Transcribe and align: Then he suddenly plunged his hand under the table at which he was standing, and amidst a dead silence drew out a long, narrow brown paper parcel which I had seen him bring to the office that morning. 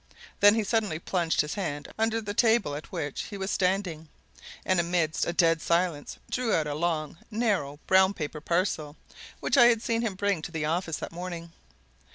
Then 0.39 0.55
he 0.55 0.63
suddenly 0.63 0.97
plunged 0.97 1.41
his 1.41 1.53
hand 1.53 1.87
under 1.95 2.19
the 2.21 2.33
table 2.33 2.73
at 2.73 2.91
which 2.91 3.21
he 3.25 3.37
was 3.37 3.51
standing, 3.51 4.09
and 4.65 4.79
amidst 4.79 5.27
a 5.27 5.31
dead 5.31 5.61
silence 5.61 6.17
drew 6.27 6.55
out 6.55 6.65
a 6.65 6.73
long, 6.73 7.19
narrow 7.29 7.79
brown 7.85 8.15
paper 8.15 8.41
parcel 8.41 8.95
which 9.41 9.57
I 9.57 9.67
had 9.67 9.83
seen 9.83 10.01
him 10.01 10.15
bring 10.15 10.41
to 10.41 10.51
the 10.51 10.65
office 10.65 10.97
that 10.97 11.11
morning. 11.11 11.51